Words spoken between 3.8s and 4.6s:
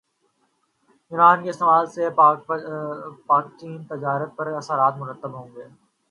تجارت پر کیا